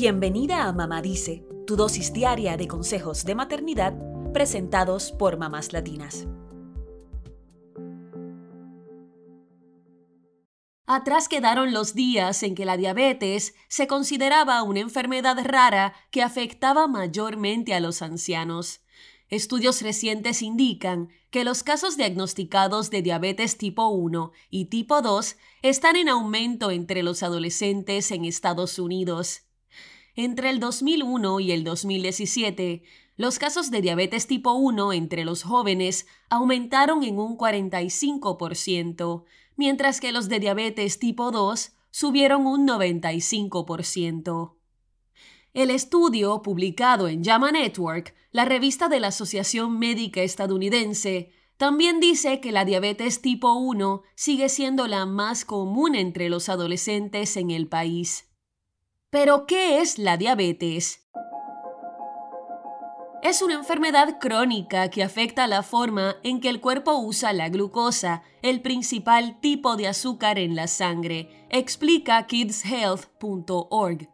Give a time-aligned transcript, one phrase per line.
[0.00, 3.94] Bienvenida a Mamá Dice, tu dosis diaria de consejos de maternidad
[4.32, 6.28] presentados por mamás latinas.
[10.86, 16.86] Atrás quedaron los días en que la diabetes se consideraba una enfermedad rara que afectaba
[16.86, 18.82] mayormente a los ancianos.
[19.30, 25.96] Estudios recientes indican que los casos diagnosticados de diabetes tipo 1 y tipo 2 están
[25.96, 29.47] en aumento entre los adolescentes en Estados Unidos.
[30.20, 32.82] Entre el 2001 y el 2017,
[33.16, 39.22] los casos de diabetes tipo 1 entre los jóvenes aumentaron en un 45%,
[39.54, 44.56] mientras que los de diabetes tipo 2 subieron un 95%.
[45.54, 52.40] El estudio, publicado en JAMA Network, la revista de la Asociación Médica Estadounidense, también dice
[52.40, 57.68] que la diabetes tipo 1 sigue siendo la más común entre los adolescentes en el
[57.68, 58.27] país.
[59.10, 61.08] Pero, ¿qué es la diabetes?
[63.22, 68.22] Es una enfermedad crónica que afecta la forma en que el cuerpo usa la glucosa,
[68.42, 74.10] el principal tipo de azúcar en la sangre, explica kidshealth.org.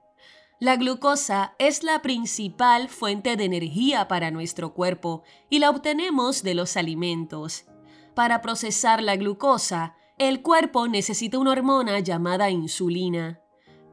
[0.60, 6.54] La glucosa es la principal fuente de energía para nuestro cuerpo y la obtenemos de
[6.54, 7.66] los alimentos.
[8.14, 13.43] Para procesar la glucosa, el cuerpo necesita una hormona llamada insulina.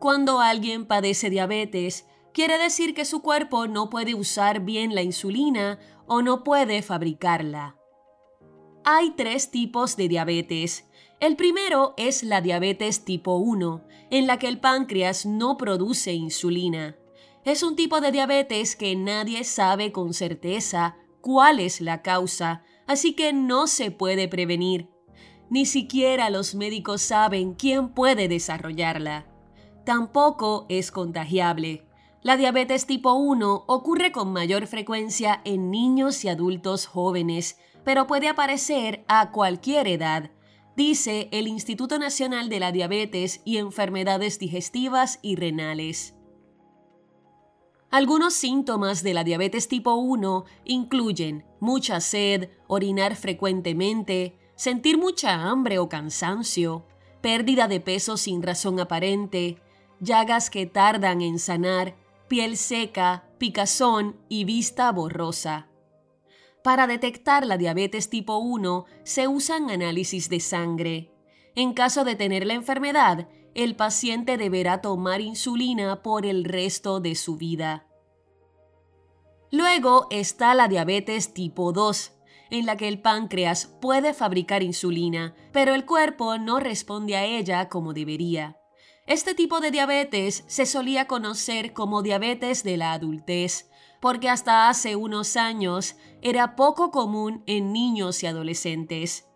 [0.01, 5.77] Cuando alguien padece diabetes, quiere decir que su cuerpo no puede usar bien la insulina
[6.07, 7.75] o no puede fabricarla.
[8.83, 10.89] Hay tres tipos de diabetes.
[11.19, 16.97] El primero es la diabetes tipo 1, en la que el páncreas no produce insulina.
[17.45, 23.13] Es un tipo de diabetes que nadie sabe con certeza cuál es la causa, así
[23.13, 24.89] que no se puede prevenir.
[25.51, 29.30] Ni siquiera los médicos saben quién puede desarrollarla.
[29.85, 31.85] Tampoco es contagiable.
[32.21, 38.27] La diabetes tipo 1 ocurre con mayor frecuencia en niños y adultos jóvenes, pero puede
[38.27, 40.29] aparecer a cualquier edad,
[40.75, 46.13] dice el Instituto Nacional de la Diabetes y Enfermedades Digestivas y Renales.
[47.89, 55.77] Algunos síntomas de la diabetes tipo 1 incluyen mucha sed, orinar frecuentemente, sentir mucha hambre
[55.77, 56.85] o cansancio,
[57.19, 59.57] pérdida de peso sin razón aparente,
[60.01, 61.95] llagas que tardan en sanar,
[62.27, 65.67] piel seca, picazón y vista borrosa.
[66.63, 71.11] Para detectar la diabetes tipo 1 se usan análisis de sangre.
[71.55, 77.15] En caso de tener la enfermedad, el paciente deberá tomar insulina por el resto de
[77.15, 77.87] su vida.
[79.51, 82.13] Luego está la diabetes tipo 2,
[82.51, 87.67] en la que el páncreas puede fabricar insulina, pero el cuerpo no responde a ella
[87.69, 88.60] como debería.
[89.11, 94.95] Este tipo de diabetes se solía conocer como diabetes de la adultez, porque hasta hace
[94.95, 99.27] unos años era poco común en niños y adolescentes.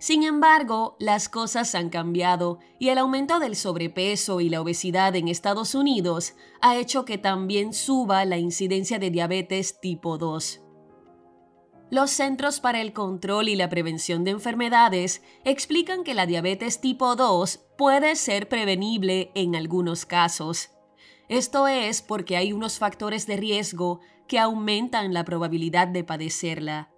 [0.00, 5.28] Sin embargo, las cosas han cambiado y el aumento del sobrepeso y la obesidad en
[5.28, 10.60] Estados Unidos ha hecho que también suba la incidencia de diabetes tipo 2.
[11.90, 17.16] Los Centros para el Control y la Prevención de Enfermedades explican que la diabetes tipo
[17.16, 20.70] 2 puede ser prevenible en algunos casos.
[21.28, 23.98] Esto es porque hay unos factores de riesgo
[24.28, 26.92] que aumentan la probabilidad de padecerla.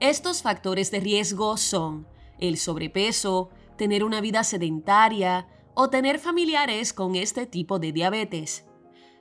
[0.00, 2.08] Estos factores de riesgo son
[2.40, 8.66] el sobrepeso, tener una vida sedentaria o tener familiares con este tipo de diabetes.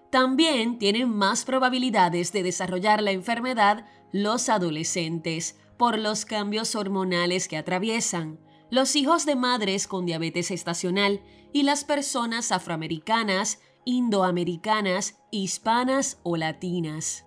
[0.09, 7.57] También tienen más probabilidades de desarrollar la enfermedad los adolescentes por los cambios hormonales que
[7.57, 16.37] atraviesan, los hijos de madres con diabetes estacional y las personas afroamericanas, indoamericanas, hispanas o
[16.37, 17.25] latinas.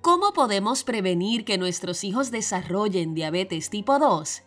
[0.00, 4.42] ¿Cómo podemos prevenir que nuestros hijos desarrollen diabetes tipo 2?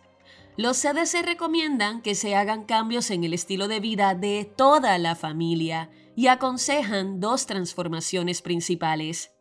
[0.56, 5.14] Los CDC recomiendan que se hagan cambios en el estilo de vida de toda la
[5.14, 9.32] familia y aconsejan dos transformaciones principales.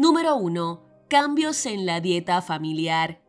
[0.00, 0.80] Número 1.
[1.08, 3.20] Cambios en la dieta familiar.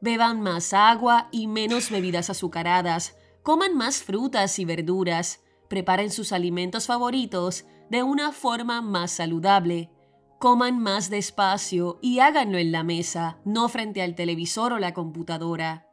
[0.00, 3.16] Beban más agua y menos bebidas azucaradas.
[3.44, 5.44] Coman más frutas y verduras.
[5.68, 9.92] Preparen sus alimentos favoritos de una forma más saludable.
[10.40, 15.86] Coman más despacio y háganlo en la mesa, no frente al televisor o la computadora.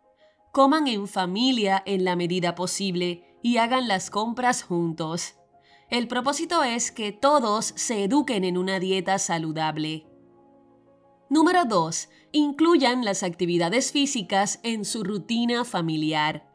[0.51, 5.35] Coman en familia en la medida posible y hagan las compras juntos.
[5.91, 10.07] El propósito es que todos se eduquen en una dieta saludable.
[11.35, 12.07] Número 2.
[12.31, 16.47] Incluyan las actividades físicas en su rutina familiar.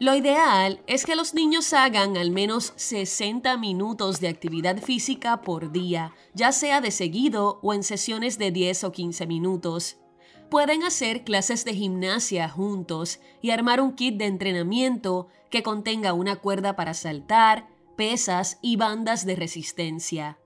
[0.00, 5.70] Lo ideal es que los niños hagan al menos 60 minutos de actividad física por
[5.70, 9.98] día, ya sea de seguido o en sesiones de 10 o 15 minutos.
[10.48, 16.36] Pueden hacer clases de gimnasia juntos y armar un kit de entrenamiento que contenga una
[16.36, 17.68] cuerda para saltar,
[17.98, 20.38] pesas y bandas de resistencia.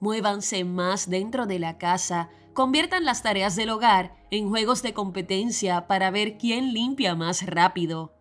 [0.00, 5.86] Muévanse más dentro de la casa, conviertan las tareas del hogar en juegos de competencia
[5.86, 8.12] para ver quién limpia más rápido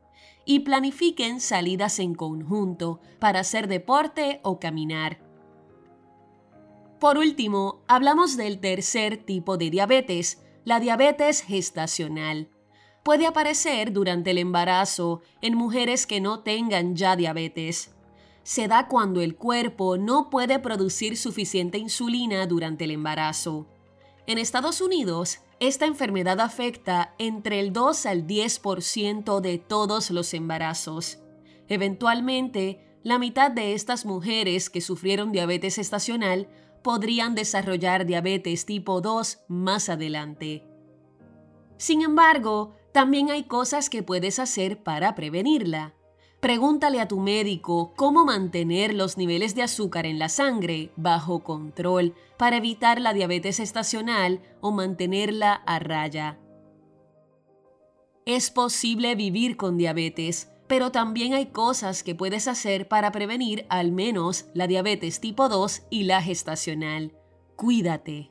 [0.46, 5.20] y planifiquen salidas en conjunto para hacer deporte o caminar.
[7.00, 12.50] Por último, hablamos del tercer tipo de diabetes, la diabetes gestacional.
[13.04, 17.96] Puede aparecer durante el embarazo en mujeres que no tengan ya diabetes.
[18.44, 23.68] Se da cuando el cuerpo no puede producir suficiente insulina durante el embarazo.
[24.32, 31.20] En Estados Unidos, esta enfermedad afecta entre el 2 al 10% de todos los embarazos.
[31.68, 36.48] Eventualmente, la mitad de estas mujeres que sufrieron diabetes estacional
[36.82, 40.66] podrían desarrollar diabetes tipo 2 más adelante.
[41.76, 45.94] Sin embargo, también hay cosas que puedes hacer para prevenirla.
[46.42, 52.16] Pregúntale a tu médico cómo mantener los niveles de azúcar en la sangre bajo control
[52.38, 56.40] para evitar la diabetes estacional o mantenerla a raya.
[58.26, 63.92] Es posible vivir con diabetes, pero también hay cosas que puedes hacer para prevenir al
[63.92, 67.14] menos la diabetes tipo 2 y la gestacional.
[67.56, 68.31] Cuídate.